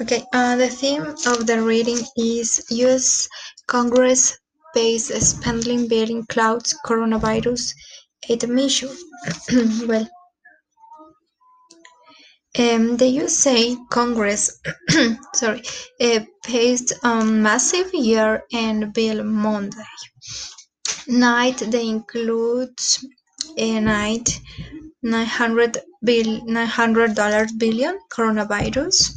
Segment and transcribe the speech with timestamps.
[0.00, 3.28] Okay, uh, the theme of the reading is U.S.
[3.66, 4.38] Congress
[4.74, 7.74] pays spending bill includes coronavirus
[8.26, 8.88] aid measure.
[9.86, 10.08] well,
[12.58, 14.58] um, the USA Congress,
[15.34, 15.62] sorry,
[16.00, 19.84] uh, passed a massive year-end bill Monday
[21.08, 21.58] night.
[21.58, 22.78] They include
[23.58, 24.40] a night
[25.02, 29.12] 900 bill 900 dollars billion coronavirus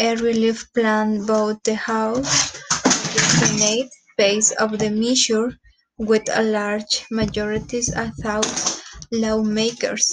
[0.00, 2.54] a relief plan both the House
[2.84, 5.52] and the Senate passed of the measure
[5.98, 7.82] with a large majority
[8.22, 8.82] thought
[9.12, 10.06] lawmakers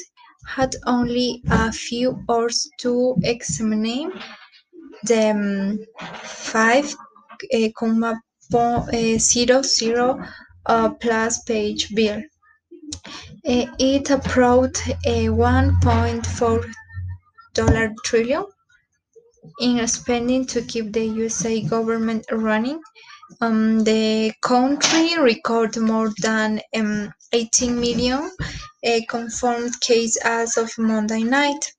[0.46, 4.12] had only a few hours to examine
[5.04, 5.80] the um,
[6.24, 6.94] five
[7.54, 8.20] uh, comma
[10.66, 12.22] uh, plus page bill.
[13.54, 16.74] Uh, it approved a 1.4
[17.54, 18.46] dollar trillion
[19.60, 22.82] in spending to keep the USA government running.
[23.42, 28.32] Um, the country recorded more than um, 18 million
[28.86, 31.74] uh, confirmed cases as of Monday night.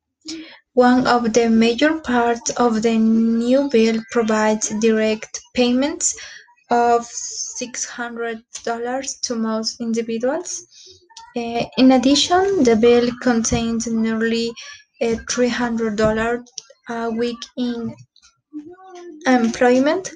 [0.74, 6.14] One of the major parts of the new bill provides direct payments
[6.70, 7.08] of
[7.60, 10.62] $600 to most individuals.
[11.36, 14.50] Uh, in addition, the bill contains nearly
[15.00, 16.44] uh, $300
[16.88, 17.94] a week in
[19.26, 20.10] employment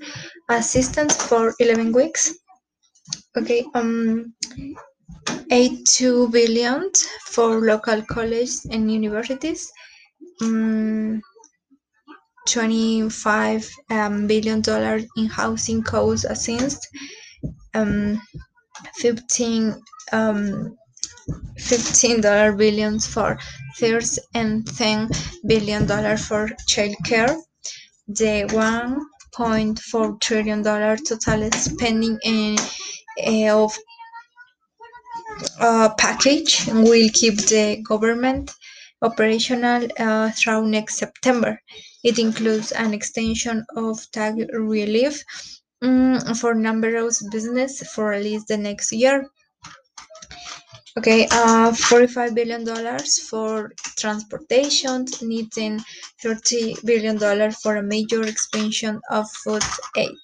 [0.48, 2.34] assistance for 11 weeks.
[3.36, 4.34] Okay, um,
[5.50, 6.90] 82 billion
[7.26, 9.70] for local colleges and universities.
[10.42, 11.22] Um,
[12.48, 16.86] 25 um, billion dollars in housing costs assistance.
[17.74, 18.20] Um,
[18.96, 19.80] 15
[20.12, 20.76] um,
[21.62, 22.52] 15 dollar
[23.00, 23.38] for
[23.76, 25.08] first and 10
[25.46, 27.36] billion dollar for child care
[28.08, 32.56] the 1.4 trillion dollar total spending in
[33.26, 33.72] uh, of
[35.60, 38.50] uh, package will keep the government
[39.02, 41.60] operational uh, through next September.
[42.04, 45.24] It includes an extension of tax relief
[45.82, 49.28] um, for numerous business for at least the next year.
[50.96, 52.64] Okay, uh, $45 billion
[53.28, 55.78] for transportation, needing
[56.18, 57.18] $30 billion
[57.52, 59.62] for a major expansion of food
[59.96, 60.16] aid.